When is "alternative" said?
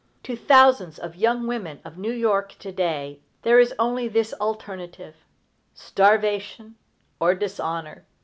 4.41-5.15